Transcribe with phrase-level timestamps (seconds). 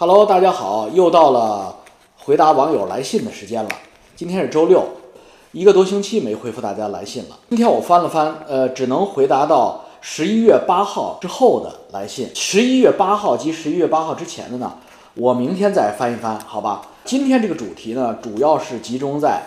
[0.00, 1.76] Hello，大家好，又到了
[2.16, 3.68] 回答网友来信的时间了。
[4.16, 4.82] 今天是周六，
[5.52, 7.38] 一个多星期没回复大家来信了。
[7.50, 12.30] 今天我翻了翻，呃，只能回答到十一月八号之后的来信。
[12.34, 14.72] 十一月八号及十一月八号之前的呢，
[15.16, 16.80] 我明天再翻一翻，好吧？
[17.04, 19.42] 今天这个主题呢，主要是集中在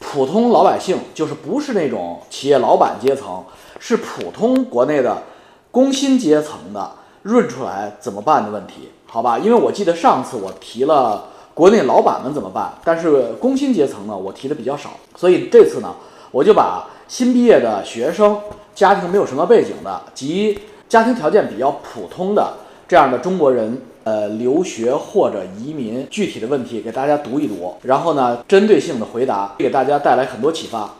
[0.00, 3.44] 普通老百姓，就是不是那种企业老板阶层，
[3.78, 5.24] 是普通国内的
[5.70, 9.38] 工薪阶层的，润出来怎么办的问题，好吧？
[9.38, 15.94] 因为我记得上次我提了国内老板们怎么办，但是工薪阶层呢，我提的比较少，所以这次呢，
[16.30, 18.38] 我就把新毕业的学生、
[18.74, 20.58] 家庭没有什么背景的及
[20.88, 22.52] 家庭条件比较普通的
[22.86, 23.80] 这样的中国人。
[24.04, 30.94] 呃，留学或者移民具体的问题给大家读一读，然后呢，针对性的回答，给大家带来很多启发。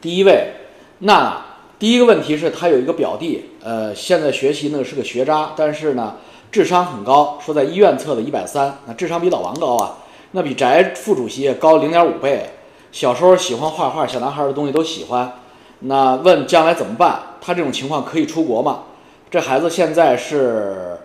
[0.00, 0.54] 第一位，
[1.00, 1.44] 那，
[1.78, 6.14] 第一个问题是他有一个表弟，呃，现在学习呢是个学渣，但是呢
[6.54, 9.98] 智商很高，说在医院测的一百三，那智商比老王高啊，
[10.30, 12.48] 那比翟副主席高零点五倍。
[12.92, 15.32] 小时候喜欢画画，小男孩的东西都喜欢。
[15.80, 17.18] 那问将来怎么办？
[17.40, 18.84] 他这种情况可以出国吗？
[19.28, 20.96] 这孩子现在是。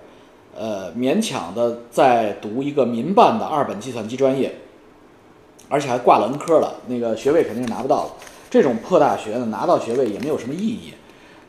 [0.55, 4.53] 呃，勉强的在读一个民办的二本计算机专业，
[5.69, 8.11] 而且还挂了文科了，那个学位肯定是拿不到了。
[8.49, 10.93] 这种破大学呢，拿到学位也没有什么意义。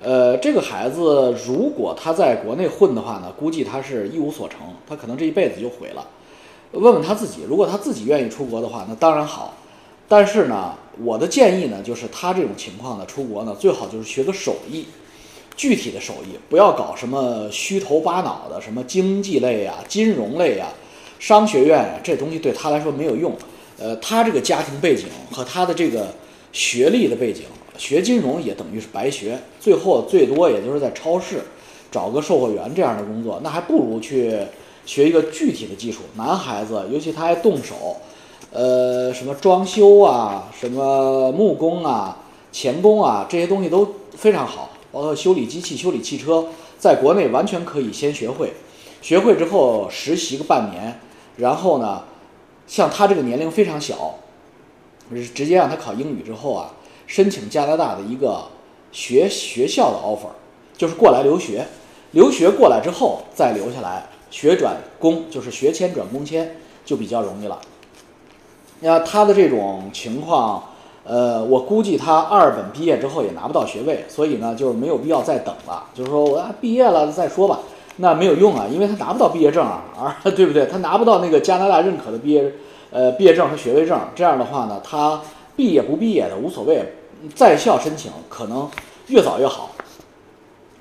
[0.03, 6.07] 呃，这个孩子如果他在国内混的话呢，估计他是一无所成，他可能这一辈子就毁了。
[6.73, 9.55] 问问他自己，如果他自己愿意出国的话，那当然好。
[10.09, 14.87] 但是呢，我的建议呢，就是他这种情况呢，出国呢，最好就是学个手艺。
[15.57, 20.73] 具体的手艺，不要搞什么虚头巴脑的，什么经济类啊、金融类啊、
[21.19, 23.37] 商学院啊，这东西对他来说没有用。
[23.79, 26.07] 呃，他这个家庭背景和他的这个
[26.51, 27.45] 学历的背景，
[27.81, 31.41] 学金融也等于是白学，最后最多也就是在超市
[31.91, 34.39] 找个售货员这样的工作，那还不如去
[34.85, 36.01] 学一个具体的技术。
[36.15, 37.97] 男孩子，尤其他还动手，
[38.53, 42.19] 呃，什么装修啊、什么木工啊、
[42.53, 44.69] 钳工啊，这些东西都非常好。
[44.93, 46.49] 包括修理机器、修理汽车，
[46.79, 48.53] 在国内完全可以先学会，
[49.01, 51.01] 学会之后实习个半年，
[51.39, 52.03] 然后呢，
[52.67, 54.17] 像他这个年龄非常小，
[55.35, 56.75] 直接让他考英语之后啊，
[57.11, 58.45] 申请加拿大的一个
[58.93, 60.31] 学学校的 offer，
[60.77, 61.67] 就是过来留学，
[62.13, 66.55] 留学过来之后再留下来学转工，就是学签转工签
[66.85, 67.59] 就比较容易了。
[68.79, 70.63] 那他的这种情况。
[71.03, 75.83] 呃，我估计他二本毕业之后也拿不到学位，所以呢，就是没有必要再等了。
[75.95, 77.61] 就是说我毕业了再说吧，
[77.97, 80.67] 那没有用啊，因为他拿不到毕业证啊， 对不对？
[80.67, 82.53] 他拿不到那个加拿大认可的毕业，
[82.91, 83.99] 呃，毕业证和学位证。
[84.15, 85.21] 这样的话呢，他
[85.57, 86.85] 毕业不毕业的无所谓，
[87.35, 88.69] 在校申请可能
[89.09, 89.71] 越早越好。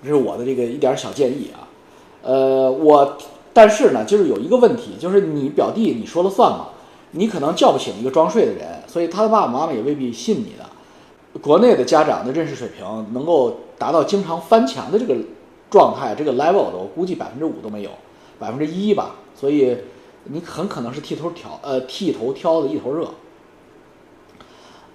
[0.01, 1.67] 这是我的这个一点小建议啊。
[2.21, 3.17] 呃，我
[3.53, 6.69] 但是呢，就是有一个问题，就是你表弟你说了算吗？
[7.11, 11.39] 你可能叫不醒一个装睡的人，所以他的爸爸妈妈也未必信你的。
[11.41, 15.15] 国内的家长的认识水平能够达到经常翻墙的这个
[15.69, 17.89] 状态，这个 level 的，我估计百分之五都没有，
[18.37, 19.15] 百分之一吧。
[19.35, 19.77] 所以
[20.25, 23.07] 你很可能是剃头挑呃剃头挑的一头热。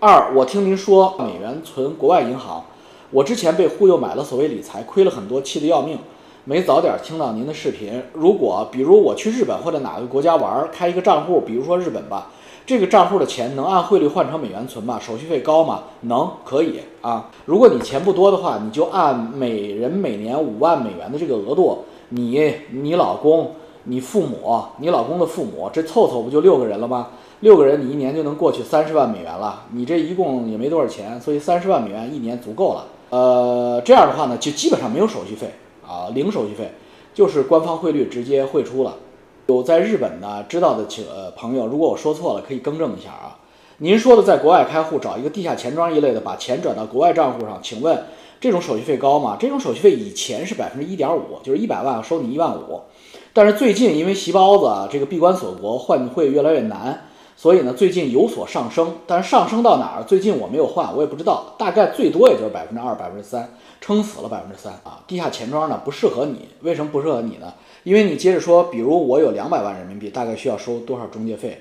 [0.07, 2.63] 二，我听您说美元存国外银行，
[3.11, 5.97] 我之前被忽悠买了所谓理财，亏了很多，气得要命。
[6.45, 12.31] 没早点听到您的视频，如果比如我去日本或者哪个国家玩，开一个账户，比如说日本吧，
[12.67, 15.01] 这个账户的钱能按汇率换成美元存吗？
[15.01, 15.85] 手续费高吗？
[16.03, 17.31] 能，可以啊。
[17.47, 23.53] 如果你钱不多的话，你就按每人每年五万美元的这个额度，你、你老公、
[23.85, 27.09] 你父母、你老公的父母，这凑凑不就六个人了吗？
[27.41, 29.65] 六个人你一年就能过去三十万美元了。
[29.73, 32.87] 你这一共也没多少钱，所以三十万美元一年足够了。
[33.11, 35.53] 呃，这样的话呢，就基本上没有手续费。
[35.87, 36.73] 啊，零手续费，
[37.13, 38.95] 就是官方汇率直接汇出了。
[39.47, 43.37] 有在日本的知道的请呃朋友，如果我说错了，可以更正一下啊。
[43.79, 48.03] 您说的在国外开户，找一个地下钱庄一类的，把钱转到国外账户上，请问
[48.41, 49.37] 这种手续费高吗？
[49.39, 52.81] 这种手续费以前是百分之一点五，就是一百万收你一万五。
[53.35, 58.95] 但是最近因为席包子啊，这个闭关锁国换汇越来越难，所以呢最近有所上升。
[59.07, 60.05] 但是上升到哪儿？
[60.05, 63.47] 最近我没有换，我也不知道，大概最多也就是百分之二、百分之三。
[63.81, 65.05] 撑死了百分之三啊！
[65.07, 67.53] 地下钱庄呢不适合你，为什么不适合你呢？
[67.83, 71.61] 因为你接着说，比如我有两百万人民币，大概需要收多少中介费？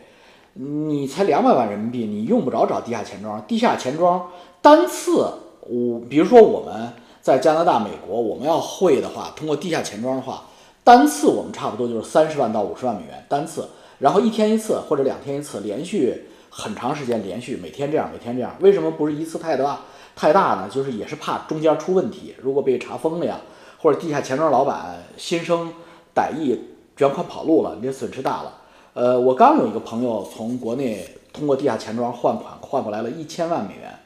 [0.54, 3.44] 你才两百万人民币，你用不着找地下钱庄。
[3.46, 4.26] 地下钱庄
[4.62, 5.28] 单次，
[5.68, 10.46] 我比如说我们在加拿大、美国，我们要汇的话，通过地下钱庄的话，
[10.84, 13.70] 单次我们差不多就是三十万到五十万美元单次，
[14.00, 19.80] 然后一天一次或者两天一次，连续很长时间，连续每天这样，每天这样，为什么不是一次太大？
[20.16, 23.40] 太大呢，就是也是怕中间出问题，如果被查封了呀，
[23.82, 25.72] 或者地下钱庄老板心生
[26.14, 26.60] 歹意
[26.98, 28.54] 卷款跑路了，你这损失大了。
[28.94, 34.00] 呃，我刚有一个朋友从国内通过地下钱庄换款换过来了一千万美元，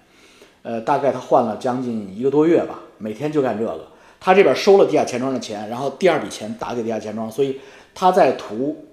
[0.62, 3.88] 呃，大概他换了将近一个多月吧，每天就干这个。
[4.20, 7.60] 他这边收了地下钱庄的钱，然后第二笔钱打给地下钱庄，所以
[7.94, 8.86] 他在图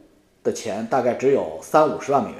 [0.43, 2.39] 的钱大概只有三五十万美元，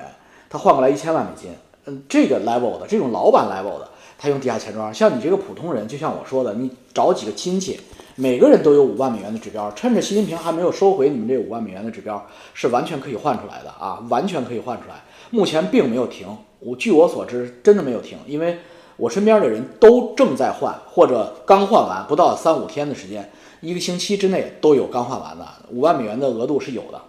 [0.49, 1.51] 他换过来一千万美金。
[1.87, 4.93] 嗯，这个 level 的这种老板 level 的，他用地下钱庄。
[4.95, 7.79] 像你这个普通人，就像我说的，你找几个亲戚，
[8.17, 14.95] 每个人都有五万美元的指标，趁着习近平还没有收回你们这五万美元的指标，是完全可以换出来的啊，完全可以换出来。
[15.29, 16.27] 目前并没有停，
[16.61, 18.57] 我据我所知，真的没有停，因为
[18.97, 23.31] 我身边的人都正在换，或者刚换完，不到三五天的时间，
[23.61, 27.01] 一个星期之内都有刚换完的，五万美元的额度是有的。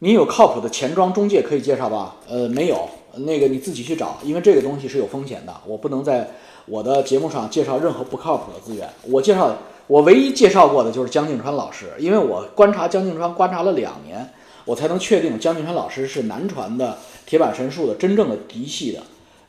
[0.00, 2.16] 你有靠谱的钱庄中介可以介绍吧？
[2.28, 5.54] 呃，没有，那个你自己去找，因为这个东西是有风险的。
[5.66, 6.28] 我不能在
[6.66, 8.86] 我的节目上介绍任何不靠谱的资源。
[9.10, 9.56] 我介绍，
[9.86, 14.28] 我唯一介绍过的就是江静川老师，因为我观察江静川观察了两年，
[14.66, 19.00] 我才能确定江静川老师是南传的铁板神术的真正的嫡系的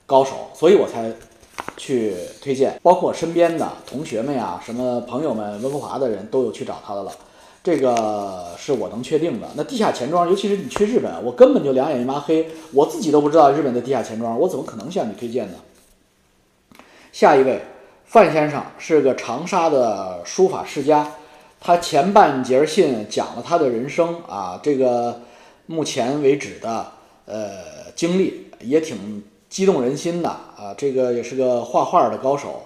[0.07, 1.11] 高手，所以我才
[1.75, 2.79] 去推荐。
[2.81, 7.11] 包括身边的同学们呀，什么朋友们，温哥华的人都有去找他的了。
[7.61, 9.47] 这个是我能确定的。
[9.55, 15.57] 那地下钱庄，尤其是你去日本，我根本就两眼一抹黑，我自己都不知道日本的地下钱庄，我怎么可能向你推荐呢？
[17.11, 17.61] 下一位，
[18.05, 21.11] 范先生是个长沙的书法世家，
[21.59, 25.19] 他前半截信讲了他的人生啊，这个
[25.65, 26.85] 目前为止的
[27.25, 32.63] 呃经历也挺激动人心的啊，这个也是个画画的高手。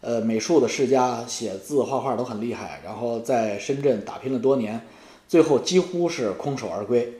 [0.00, 4.78] 呃，美术的世家，写字画画都很厉害，然后在深圳打拼了多年，
[5.26, 7.10] 最后几乎是空手而归。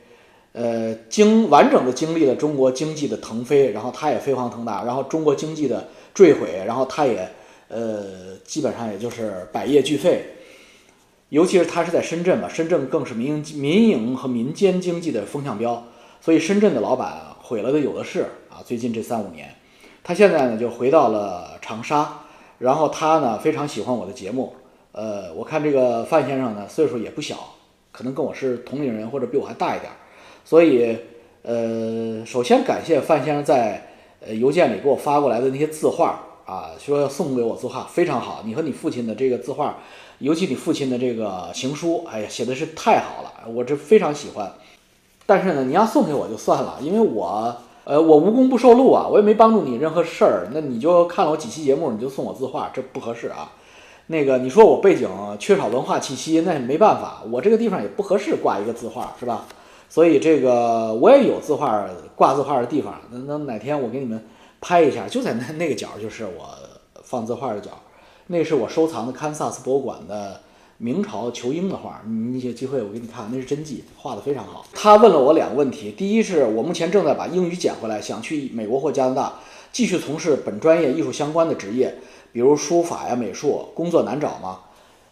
[0.51, 7.27] 呃，经完整的经历了中国经济的腾飞，然后他也飞黄腾达，然后中国经济的坠毁，然后他也
[7.69, 10.23] 呃，基本上也就是百业俱废。
[11.29, 15.83] 尤其是他是在深圳嘛，深圳更是民营民营和民间经济的风向标，
[16.21, 18.63] 所以深圳的老板毁了的有的是啊。
[18.65, 19.53] 最近这三五年，
[20.03, 22.21] 他现在呢就回到了长沙。
[22.57, 24.53] 然后他呢非常喜欢我的节目，
[24.93, 27.35] 呃，我看这个范先生呢岁数也不小，
[27.91, 29.91] 可能跟我是同龄人或者比我还大一点，
[30.45, 30.97] 所以
[31.41, 33.85] 呃，首先感谢范先生在
[34.25, 38.41] 呃邮件里给我发过来的那些字画啊，说要送给我字画，非常好。
[38.45, 39.79] 你和你父亲的这个字画，
[40.19, 44.49] 尤其你父亲的这个行书，哎呀，写的是太好了，我这非常喜欢。
[45.25, 47.53] 但是呢，你要送给我就算了，因为我。
[47.85, 53.51] 呃，我无功不受禄啊，我也没帮助你任何事儿，那你就看了我几期节目，你就送我字画，这不合适啊。
[54.07, 59.45] 那个你说我背景缺少文化气息，那也没办法，我这个地方也不合适挂一个字画，是吧？
[59.87, 61.85] 所以这个我也有字画
[62.15, 64.25] 挂字画的地方，那那哪天我给你们
[64.59, 66.49] 拍一下，就在那那个角，就是我
[67.03, 67.69] 放字画的角，
[68.27, 70.41] 那是我收藏的堪萨斯博物馆的。
[70.77, 74.65] 明朝仇英的画，你有机会我给你看，那是真迹，画的非常好。
[74.73, 79.39] 他问了我两个问题，第一是我目前正在把英语捡回来，想去美国或加拿大
[79.71, 81.95] 继续从事本专业艺术相关的职业，
[82.33, 84.59] 比如书法呀、美术，工作难找吗？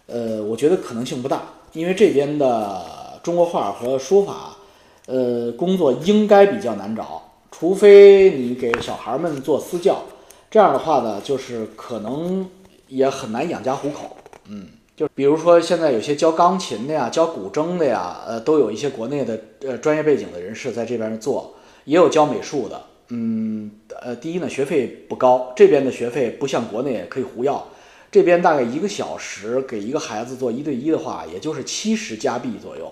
[0.07, 4.57] 呃，我觉得可能性不大，因为这边的中国画和书法，
[5.05, 10.03] 呃，工作应该比较难找，除非你给小孩们做私教，
[10.51, 12.45] 这样的话呢，就是可能
[12.89, 14.17] 也很难养家糊口，
[14.49, 14.67] 嗯。
[15.15, 21.55] 比如说，现在有些教钢琴的呀，教古筝的呀，呃，都有一些国内的呃专业背景的人士在这边做，
[21.85, 22.81] 也有教美术的。
[23.09, 27.67] 嗯，呃，第一呢，学费不高，这边的学费不像国内可以胡要，
[28.11, 32.91] 这边大概一个小时给一个孩子做一对一的话，也就是七十加币左右，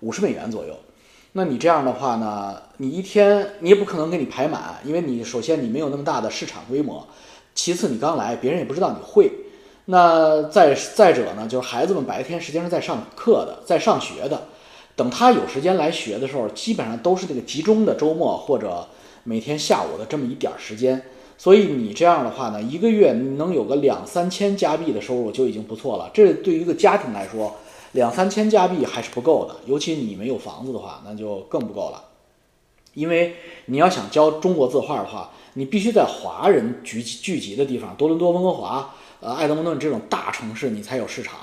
[0.00, 0.74] 五十美元左右。
[1.32, 7.06] 那你这样的话呢，你一天你也不可能给你排满，因为你首先你没有那么大的市场规模，
[7.54, 9.30] 其次你刚来，别人也不知道你会。
[9.86, 14.46] 那再再者呢，就是孩子们白天实际上在上课的，在上学的，
[14.94, 18.86] 等他有时间来学的时候，基本上都是那个集中的周末或者
[19.24, 21.02] 每天下午的这么一点儿时间。
[21.36, 26.10] 所以你这样的话呢，一个月能有个两三千加币的收入就已经不错了。
[26.12, 27.56] 这对于一个家庭来说，
[27.92, 32.04] 两三千加币还是不够的，尤其你没有房子的话，那就更不够了。
[32.94, 33.34] 因为
[33.66, 38.94] 你要想教中国字画的话，你必须在华人聚集聚集的地方，多伦多、温哥华。
[39.20, 41.38] 呃，埃德蒙顿这种大城市你才有市场，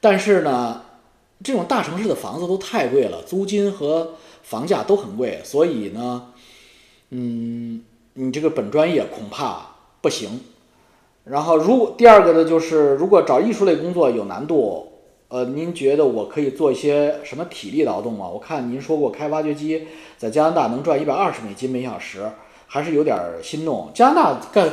[0.00, 0.82] 但是呢，
[1.42, 4.12] 这种大城市的房子都太贵了，租金和
[4.42, 6.26] 房价都很贵，所以呢，
[7.10, 7.82] 嗯，
[8.14, 10.40] 你这个本专业恐怕不行。
[11.24, 14.92] 然后，如果第二个呢，就是如果找艺术类工作有难度，
[15.28, 18.28] 呃，您觉得我可以做一些什么体力劳动吗？
[18.28, 19.86] 我看您说过开挖掘机
[20.18, 22.30] 在加拿大能赚一百二十美金每小时，
[22.66, 23.90] 还是有点心动。
[23.94, 24.70] 加拿大干。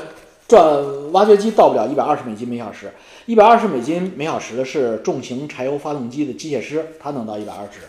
[0.49, 2.91] 转挖掘机到不了一百二十美金每小时，
[3.27, 7.81] 一百二十美金每小时的是重型柴油发动机的机械师，他能到一百二十。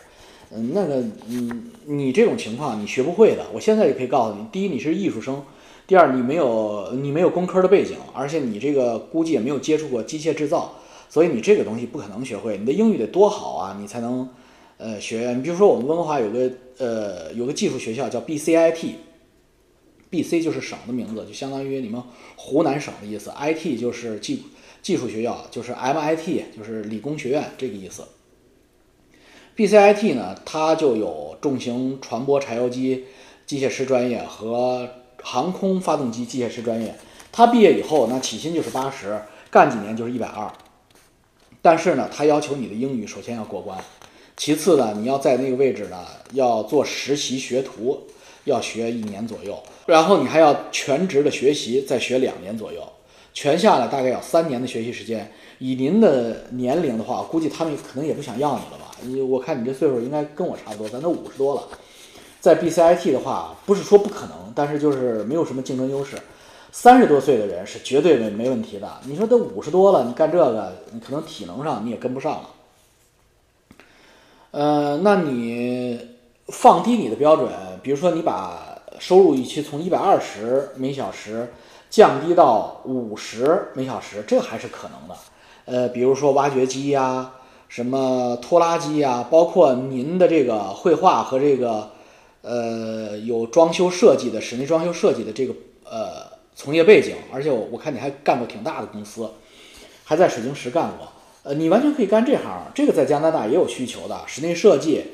[0.53, 0.97] 嗯，那个，
[1.29, 3.47] 嗯，你这种情况你学不会的。
[3.55, 5.43] 我现在就可以告诉你，第一你是艺术生，
[5.87, 10.75] 第二你没有你没有工科的背景，而且你这个估计也没有接触过机械制造，
[11.09, 12.59] 所以你这个东西不可能学会。
[12.59, 14.29] 你的英语得多好啊，你才能
[14.77, 15.33] 呃学。
[15.35, 18.91] 你比如说我们温哥华有个呃有个技术学校叫 BCIT
[20.11, 22.03] B C 就是省的名字，就相当于你们
[22.37, 24.43] 湖南省的意思，IT 就是技
[24.83, 28.03] 技术学校，就是 MIT 就是理工学院这个意思。
[29.57, 33.05] BCIT 呢，它就有重型船舶柴油机
[33.47, 34.89] 机械师专业和
[35.23, 36.95] 航空发动机机械师专业。
[37.31, 40.51] 他毕业以后，那起薪就是八十，干几年就是一百二。
[41.63, 43.79] 但是呢，他要求你的英语首先要过关，
[44.37, 48.09] 其次呢，你要在那个位置呢要做实习学徒，
[48.45, 52.81] 要学一年左右，然后你还要全职的学习，再学两年左右，
[53.35, 55.31] 全下来大概要三年的学习时间。
[55.59, 58.97] 以您的年龄的话，估计他们可能也不想要你了吧？
[59.03, 61.63] 你我看你这岁数应该跟我差不多，咱都五十多了。
[62.41, 66.17] 在 BCIT 的话，不是说不可能，但是就是没有什么竞争优势。
[66.73, 68.89] 三十多岁的人是绝对没没问题的。
[69.05, 72.51] 你说都五十多了，你干这个，你可能体能上你也跟不上了。
[74.53, 76.01] 呃，那你
[76.47, 77.51] 放低你的标准，
[77.83, 78.70] 比如说你把
[79.01, 81.53] 收入预期从一百二十每小时
[81.91, 85.17] 降低到五十每小时，这还是可能的。
[85.65, 87.33] 呃，比如说挖掘机呀。
[87.71, 91.89] 什么拖拉机呀，包括您的这个绘画和这个，
[92.43, 95.55] 呃，有装修设计的室内装修设计的这个
[95.85, 96.27] 呃
[96.57, 99.31] 从业背景，而且我我看你还干过挺大的公司，
[100.03, 101.07] 还在水晶石干过，
[101.45, 105.05] 呃，你完全可以干这行，这个在加拿大也有需求的，室内设计、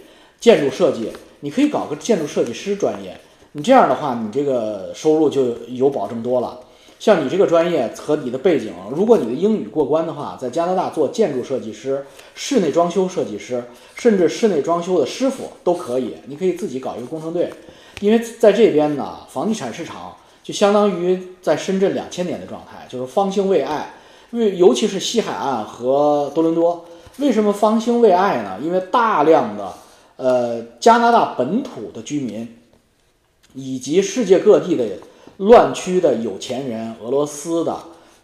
[0.41, 3.21] 建筑设计，你可以搞个建筑设计师专业，
[3.57, 6.61] 你这样的话，你这个收入就有保证多了。
[6.99, 16.17] 像你这个专业和你的背景，如果你的英语过关的话，在加拿大做建筑设计师、室内装修设计师，甚至室内装修的师傅都可以。
[16.27, 17.51] 你可以自己搞一个工程队，
[18.01, 23.91] 因为在这边呢，房地产市场就相当于在深圳两千年的状态，就是方兴未艾。
[24.33, 26.85] 为尤其是西海岸和多伦多，
[27.21, 28.59] 为什么方兴未艾呢？
[28.63, 29.73] 因为大量的
[30.17, 32.56] 呃加拿大本土的居民，
[33.57, 34.85] 以及世界各地的。
[35.39, 37.77] 乱区的有钱人，俄罗斯的、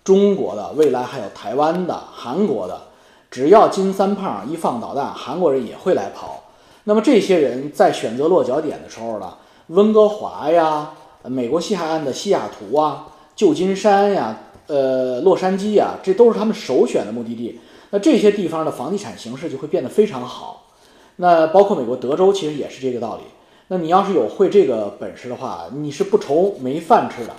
[0.02, 2.84] 中国的，未来还有台湾的、韩国的，
[3.30, 6.44] 只要金三胖一放导弹，韩国人也会来跑。
[6.84, 9.34] 那么这些人在选择落脚点的时候呢，
[9.66, 14.34] 温哥华呀，美国西海岸的西雅图啊，旧金山呀，
[14.68, 17.60] 呃，洛杉矶呀，这都是他们首选的目的地。
[17.90, 20.68] 那这些地方的房地产形势就会变得非常好。
[21.16, 23.24] 那包括美国德州，其实也是这个道理。
[23.74, 27.34] 那你要是有会这个本事的话，你是不愁没饭吃的，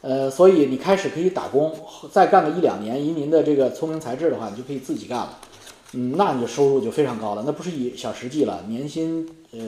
[0.00, 1.72] 呃，所以你开始可以打工，
[2.10, 5.38] 再干个一两年，以您的这个聪明才智的话，你就可以自己干了，
[5.92, 9.60] 嗯，那你的收入就非常高了，那不是以小实际了，年薪呃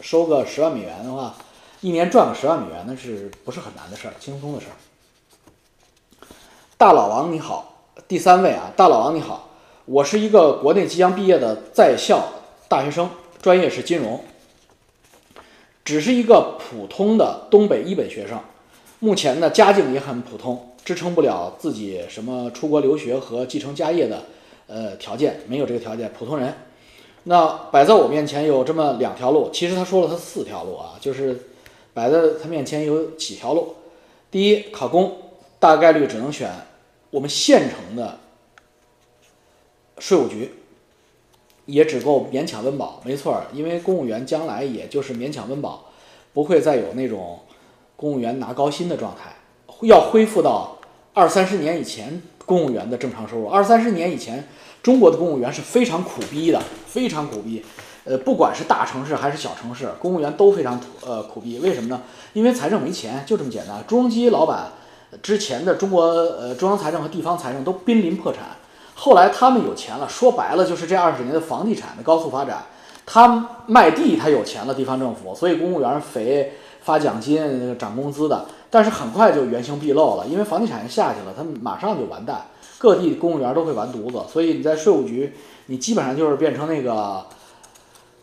[0.00, 1.36] 收个十万美元的话，
[1.82, 4.74] 一年赚个十万美元，那是不是很难的事儿，轻松的事儿。
[6.76, 9.50] 大老王你好，第三位啊，大老王你好，
[9.84, 12.26] 我是一个国内即将毕业的在校
[12.66, 13.08] 大学生，
[13.40, 14.20] 专业是金融。
[15.88, 18.38] 只是一个普通的东北一本学生，
[18.98, 24.24] 目前的家境也很普通，支撑不了自己什么出国留学和继承家业的
[24.66, 26.52] 呃条件，没有这个条件，普通人。
[27.22, 31.46] 那摆在我面前有这么两条路，其实他说了他四条路啊，就是
[31.94, 33.74] 摆在他面前有几条路。
[34.30, 35.16] 第一，考公
[35.58, 36.52] 大概率只能选
[37.08, 38.18] 我们县城的
[39.98, 40.52] 税务局。
[41.68, 45.84] 也只够勉强温饱，没错，因为公务员将来也就是勉强温饱，
[46.32, 47.40] 不会再有那种
[47.94, 49.36] 公务员拿高薪的状态，
[49.82, 50.78] 要恢复到
[51.12, 53.46] 二三十年以前公务员的正常收入。
[53.46, 54.48] 二三十年以前，
[54.82, 57.62] 中国的公务员是非常苦逼的，非常苦逼。
[58.04, 61.58] 呃，不管是大城市还是小城市，公务员都非常呃苦逼。
[61.58, 62.00] 为什么呢？
[62.32, 63.84] 因为财政没钱，就这么简单。
[63.86, 64.72] 朱镕基老板
[65.20, 68.56] 之前的中国呃中央财政和地方财政都濒临破产。
[69.00, 72.64] 后来他们有钱了，说白了就是这二十年的房地产的高速发展，
[73.06, 85.32] 他卖地他有钱了，地方政府，所以公务员肥发奖金、涨工资的，但是很快就原形毕露了，因为房地产下去了，他们马上就完蛋，各地公务员都会完犊子，所以你在税务局，
[85.66, 87.24] 你基本上就是变成那个，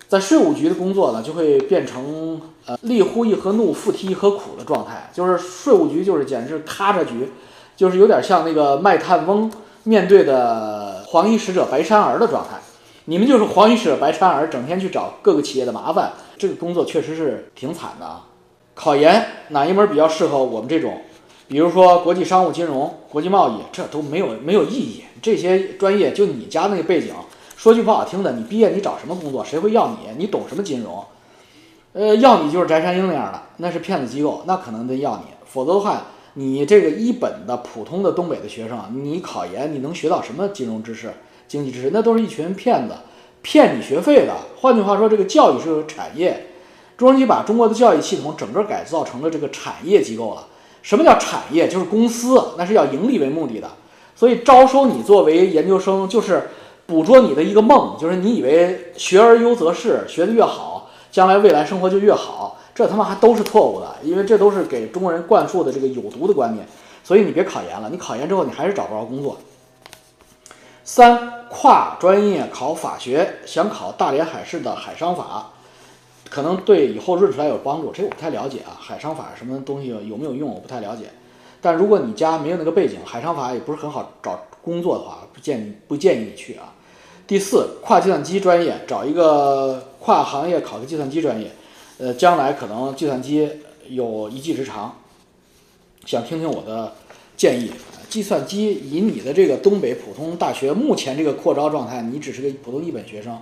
[0.09, 7.31] 在税务局的工作呢，就会变成呃立呼一盒怒，复提一盒苦的状态，就是税务局就是简直咔嚓局，
[7.77, 9.49] 就是有点像那个卖炭翁。
[9.85, 12.57] 面对的黄衣使者白衫儿的状态，
[13.05, 18.25] 你们就是黄衣使者白衫儿，整天去找各个企业的麻烦，这个工作确实是挺惨的啊。
[18.73, 20.99] 考研哪一门比较适合我们这种
[21.47, 25.03] 比如说国际商务金融、国际贸易，这都没有没有意义。
[25.21, 27.13] 这些专业就你家那个背景，
[27.55, 29.45] 说句不好听的，你毕业你找什么工作？
[29.45, 30.09] 谁会要你？
[30.17, 31.03] 你懂什么金融？
[31.93, 35.23] 呃，要你就是翟山鹰那样的，那是骗子机构，那可能得要你。
[35.45, 36.01] 否则的话，
[36.37, 41.09] 你这个一本的普通的东北的学生，你考研你能学到什么金融知识、
[41.47, 41.89] 经济知识？
[41.93, 42.93] 那都是一群骗子，
[43.41, 44.33] 骗你学费的。
[44.57, 46.47] 换句话说，这个教育是个产业，
[46.97, 50.45] 中央局把中国的教育系统整个改造成了这个产业机构了。
[50.81, 51.69] 什么叫产业？
[51.69, 53.69] 就是公司，那是要盈利为目的的。
[54.13, 56.49] 所以招收你作为研究生，就是
[56.85, 62.59] 捕捉你的一个梦，就是你以为学而优则仕，学得越好，将来未来生活就越好。
[62.75, 66.67] 这他妈还都是错误的，因为这都是给中国人灌输的这个有毒的观念。
[67.03, 69.37] 所以你别考研了，你考研之后你还是找不着工作。
[70.83, 75.51] 三跨专业考法学，想考大连海事的海商法。
[76.27, 78.75] 可能对以后润出来有帮助，这我不太了解啊。
[78.77, 81.05] 海商法什么东西有没有用，我不太了解。
[81.61, 86.73] 但如果你家没有那个背景，海商法也不是很好找工作的话，不建议不建议你去啊。
[87.27, 91.51] 第四，跨计算机专业，找一个跨行业考个计算机专业，
[91.97, 93.49] 呃，将来可能计算机
[93.89, 94.97] 有一技之长。
[96.05, 96.93] 想听听我的
[97.37, 97.71] 建议。
[98.09, 103.37] 计算机以你的这个东北普通大学目前这个扩招状态，你只是个普通一本学生。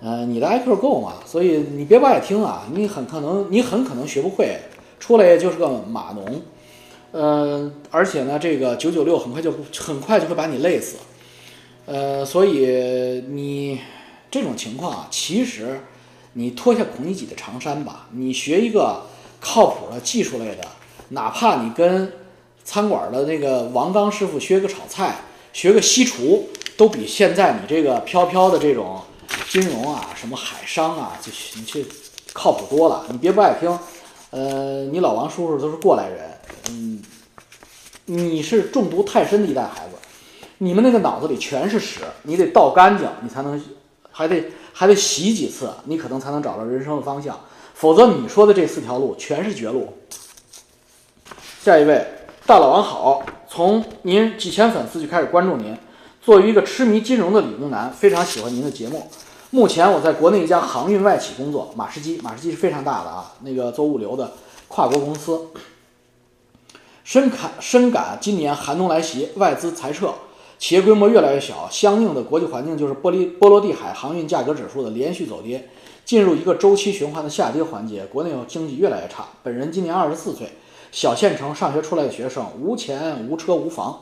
[0.00, 1.14] 呃，你的 IQ 够吗？
[1.24, 4.58] 所以你别不爱听啊，你很可能你很可能学不会，
[4.98, 6.42] 出来就是个码农。
[7.12, 10.96] 呃，而且呢，这个九九六很快就很快就会把你累死。
[11.86, 13.78] 呃，所以你
[14.30, 15.80] 这种情况啊，其实
[16.34, 19.02] 你脱下孔乙己的长衫吧，你学一个
[19.40, 20.64] 靠谱的技术类的，
[21.08, 22.12] 哪怕你跟
[22.62, 25.16] 餐馆的那个王刚师傅学个炒菜，
[25.52, 29.00] 学个西厨，都比现在你这个飘飘的这种。
[29.48, 31.84] 金融啊，什么海商啊，就你去
[32.32, 33.04] 靠谱多了。
[33.10, 33.78] 你别不爱听，
[34.30, 36.30] 呃，你老王叔叔都是过来人，
[36.70, 37.02] 嗯，
[38.06, 39.96] 你是中毒太深的一代孩子，
[40.58, 43.60] 你们那个脑子里全是屎，你得倒干净，你才能，
[44.16, 47.36] 还得还得洗几次，你可能才能找到人生的方向。
[47.74, 49.92] 否则你说的这四条路全是绝路。
[51.60, 52.06] 下一位，
[52.46, 55.76] 大老王好，从您几千粉丝就开始关注您，
[56.22, 59.10] 作为一个痴迷金融的理工男，非常喜欢您的节目。
[59.50, 64.32] 目前我在国内一家航运外企工作，马士基，马士基是非常大的啊，那个做物流的
[64.68, 65.48] 跨国公司。
[67.02, 70.14] 深感深感今年寒冬来袭，外资裁撤，
[70.58, 75.68] 企业规模越来越小，相应的国际环境就是波利波罗的海航运价格指数的连续走跌，
[76.04, 79.26] 进入一个周期循环的下跌环节，国内经济越来越差。
[79.42, 80.52] 本人今年二十四岁，
[80.90, 84.00] 小县城上学出来的学生，无钱无车无房。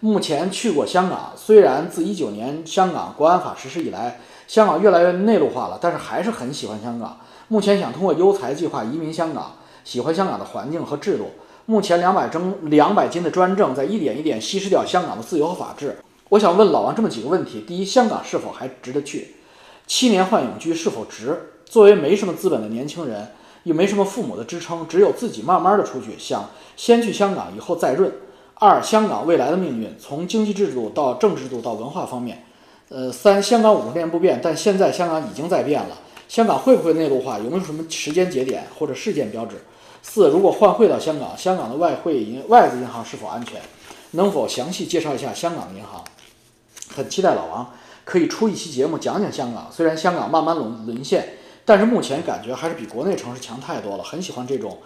[0.00, 7.18] 目前去过香港，虽然自一九年香港国安法实施以来，香港越来越内陆化了，但是还是很喜欢香港。
[7.48, 11.30] 目前想通过优才计划移民香港，喜欢香港的环境和制度。
[11.66, 15.96] 目前两百征两百斤的专政在一点一点稀释掉香港的自由和法治。
[16.28, 19.36] 我想问老王这么几个问题：第一，香港是否还值得去？
[19.86, 21.52] 七年换永居是否值？
[21.64, 23.28] 作为没什么资本的年轻人，
[23.62, 28.12] 又没什么父母的支撑，只有自己慢慢的出去，想先去香港，以后再润。
[28.56, 32.44] 二、香港未来的命运，从经济制度到政治制度到文化方面。
[32.90, 35.96] 呃，三、香港五十年不变，但现在香港已经在变了。
[36.28, 37.38] 香港会不会内陆化？
[37.38, 39.56] 有没有什么时间节点或者事件标志？
[40.06, 43.60] 四、如果换汇到香港，香港的外汇银外资银行是否安全？
[44.12, 46.04] 能否详细介绍一下香港的银行？
[46.94, 49.68] 很期待老王可以出一期节目讲讲香港。
[49.72, 54.04] 虽然香港慢慢沦沦陷，但是目前感觉还是比国内城市强太多了。
[54.04, 54.78] 很喜欢这种。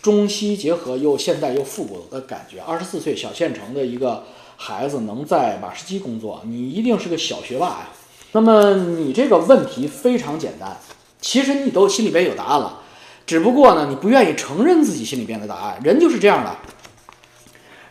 [0.00, 2.60] 中西结合又现代又复古的感觉。
[2.60, 4.22] 二十四岁小县城的一个
[4.56, 7.88] 孩子能在马士基工作，你一定是个小学霸呀。
[8.30, 10.76] 那么你这个问题非常简单，
[11.20, 12.79] 其实你都心里边有答案了，
[13.26, 15.80] 只不过呢你不愿意承认自己心里边的答案。
[15.82, 16.56] 人就是这样的，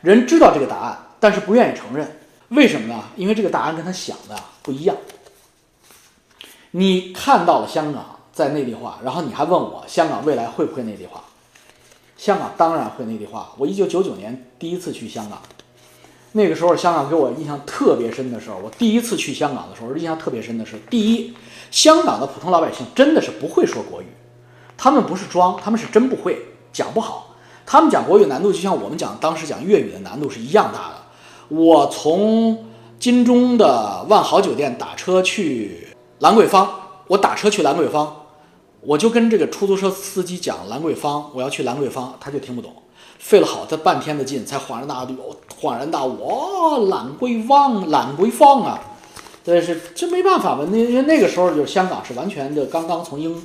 [0.01, 2.19] 人知道这个答案，但是不愿意承认。
[2.49, 3.03] 为什么呢？
[3.15, 4.95] 因为这个答案跟他想的不一样。
[6.71, 11.23] 你看到了香港在内地化，然后你还问我香港未来会不会内地化？
[12.17, 13.51] 香港当然会内地化。
[13.57, 15.41] 我一九九九年第一次去香港，
[16.33, 21.33] 那个时候香港给我印象特别深的时候，我第一次去香港的时候，印象特别深的是，第一，
[21.71, 24.05] 香港的普通老百姓真的是不会说国语，
[24.81, 27.35] 他们不是装，他们是真不会讲不好。
[27.65, 30.95] 他们讲国语难度就像我们讲当时讲粤语的难度是一样大的。
[31.49, 32.65] 我从
[32.97, 35.89] 金钟的万豪酒店打车去
[36.19, 36.69] 兰桂坊，
[37.07, 38.15] 我打车去兰桂坊。
[38.81, 42.71] 我就跟这个出租车司机讲兰桂坊，我要去兰桂坊，他就听不懂，
[43.17, 48.79] 费了好他半天的劲才恍然大悟，恍然大悟，哦，兰桂坊，兰桂坊啊！
[49.43, 53.35] 但是这没办法嘛，那因为那个时候就是香港是完全的刚刚从英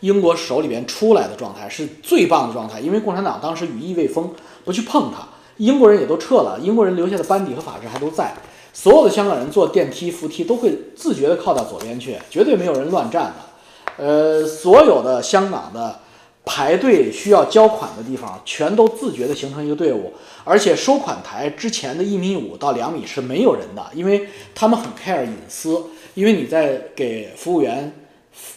[0.00, 4.30] 英国手里边出来的状态，是最棒的状态，因为共产党当时羽翼未丰，
[4.64, 8.34] 不去碰它，英国人也都撤了，英国人留下的班底和法制还都在。
[8.72, 14.04] 所有的香港人坐电梯、扶梯都会自觉地靠到左边去，绝对没有人乱站的。
[14.04, 15.98] 呃，所有的香港的
[16.44, 20.12] 排队需要交款的地方，全都自觉地形成一个队伍，
[20.44, 25.82] 而且收款台之前的一米五到两米是没有人的，因为他们很 care 隐私。
[26.12, 27.92] 因为你在给服务员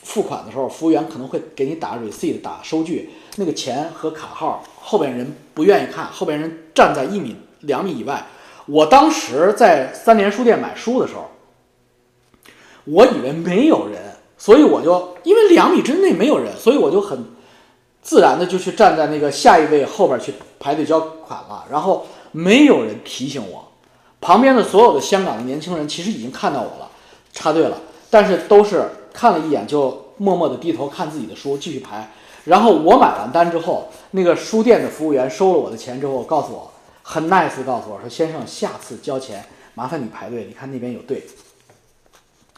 [0.04, 8.26] 付款的时候，服务员可能会给你打 receipt 打收据，那个钱和卡号后边人不愿意看，后边人站在一米两米以外。
[8.66, 11.30] 我当时在三联书店买书的时候，
[12.86, 14.00] 我以为没有人，
[14.38, 17.26] 所以我就因为两米之内没有人，所以我就很
[18.02, 21.66] 自然的就去站在那个下一位后边去排队交款了。
[21.72, 23.72] 然后没有人提醒我，
[24.22, 26.90] 旁边的所有的香港的年轻人其实已经看到我了，
[27.34, 32.12] 插队了，但是都是看了一眼就默默的低头看自己的书，继续排。
[32.46, 36.72] 然后我买完单之后，那个书店的服务员收了我的钱之后，告诉我。
[37.02, 39.44] 很 nice，告诉我说：“先生，下次交钱
[39.74, 40.46] 麻烦你排队。
[40.48, 41.26] 你看那边有队。”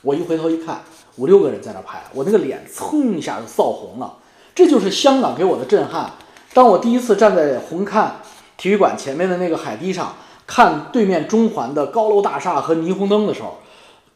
[0.03, 0.81] 我一回头一看，
[1.15, 4.17] 五六个人在那排，我那个脸蹭一下就臊红了。
[4.53, 6.11] 这就是香港给我的震撼。
[6.53, 8.09] 当我第一次站在红磡
[8.57, 13.59] 体育馆前面的那个海堤上，看对面中环的高楼大厦和霓虹灯的时候，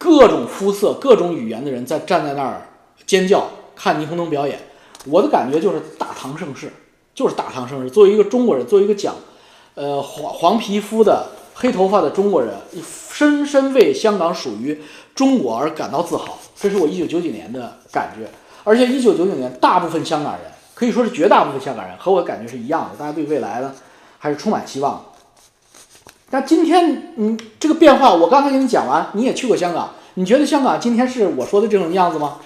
[0.06, 2.62] 各种肤色、各种语言的人在站在那儿
[3.08, 4.60] 尖叫，看霓虹灯表演。
[5.06, 6.72] 我的感觉就是大唐盛世，
[7.16, 7.90] 就是大唐盛世。
[7.90, 9.16] 作为一个中国人，作为一个讲。
[9.74, 12.54] 呃，黄黄皮肤的黑头发的中国人，
[13.12, 14.82] 深深为香港属于
[15.14, 16.38] 中国而感到自豪。
[16.56, 18.26] 这是我一九九九年的感觉，
[18.64, 23.74] 而且一九九九年，大部分香港人可以说是绝大部分香港人和我的感觉是一样的，大家对未来呢
[24.18, 25.04] 还是充满希望。
[26.36, 32.40] 那今天，嗯，这个变化，我刚才给你讲完，你也去过香港，你觉得香港今天是我说的这种样子吗？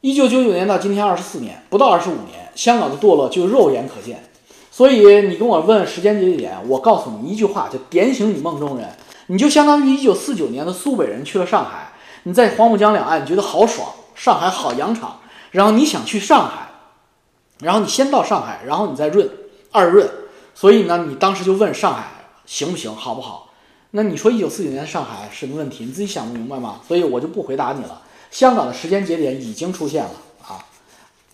[0.00, 4.22] 一九九九年到今天二十四年，不到二十五年，香港的堕落就肉眼可见。
[4.70, 8.88] 所以你跟我问时间节点，我告诉你一句话，就点醒你梦中人。
[9.26, 11.90] 你就相当于一九四九年的苏北人去了上海，
[12.22, 15.18] 你在黄浦江两岸，你觉得好爽，上海好洋场，
[15.50, 16.68] 然后你想去上海，
[17.58, 19.28] 然后你先到上海，然后你再润
[19.72, 20.08] 二润。
[20.54, 22.04] 所以呢，你当时就问上海
[22.46, 23.50] 行不行，好不好？
[23.90, 26.80] 那你说一九四九年上海什么问题，你自己想不明白吗？
[26.86, 28.02] 所以我就不回答你了。
[28.30, 30.10] 香港的时间节点已经出现了
[30.42, 30.64] 啊。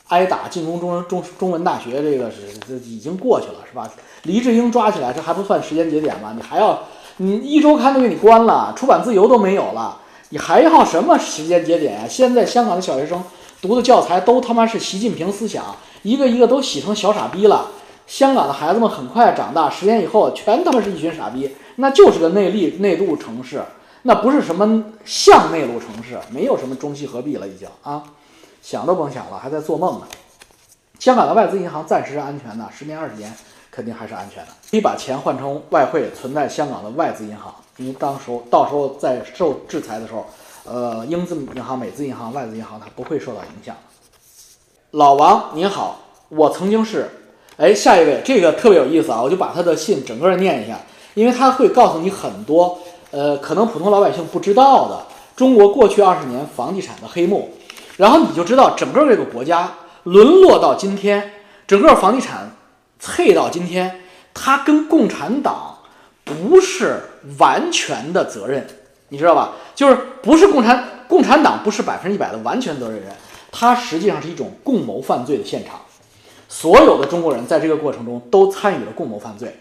[0.09, 2.37] 挨打进攻中中中文大学，这个是
[2.69, 3.91] 这已经过去了，是吧？
[4.25, 6.35] 黎智英抓起来，这还不算时间节点吗？
[6.37, 6.79] 你还要，
[7.17, 9.99] 你一周刊都给你关了，出版自由都没有了，
[10.29, 12.07] 你还要什么时间节点呀？
[12.09, 13.25] 现在香港的小学生
[13.63, 17.67] 读的教材都他妈是习近平思想，一个一个都洗成小傻逼了。
[18.07, 23.63] 香港的孩子们很快长大，十年以后全他妈是一群傻逼，那就是个内力内陆城市，
[24.03, 28.03] 那不是什么像内陆城市，没有什么中西合璧了，已经啊。
[28.61, 30.07] 想都甭想了，还在做梦呢。
[31.01, 33.35] 香港的外资银行暂时是安全的，十年二十年
[33.73, 34.53] 肯定还是安全的。
[34.71, 40.25] 可以把钱换成外汇存在香港的外资银行，因为当时候到时候在受制裁的时候，
[40.65, 43.75] 呃，英资银行、美资银行、外资银行它不会受到影响。
[44.93, 47.11] 老王您好，我曾经是，
[47.57, 50.79] 哎，下一位这个特别有意思啊，我就把他的信整个念一下，
[51.15, 52.79] 因为他会告诉你很多，
[53.11, 55.03] 呃，可能普通老百姓不知道的
[55.37, 57.51] 中国过去二十年房地产的黑幕。
[57.99, 59.71] 然后你就知道，整个这个国家
[60.05, 61.31] 沦落到今天，
[61.67, 62.51] 整个房地产
[62.99, 64.01] 脆到今天，
[64.33, 65.77] 它跟共产党
[66.25, 67.01] 不是
[67.39, 68.67] 完全的责任，
[69.11, 69.53] 你知道吧？
[69.75, 73.09] 就是不是共产共产党不是百分之一百的完全责任人，
[73.53, 75.79] 它实际上是一种共谋犯罪的现场，
[76.55, 79.57] 所有的中国人在这个过程中都参与了共谋犯罪。